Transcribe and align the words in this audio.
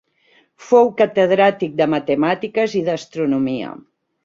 Fou 0.69 0.89
catedràtic 1.01 1.77
de 1.83 1.87
Matemàtiques 1.95 2.75
i 2.83 2.85
d'Astronomia. 2.91 3.79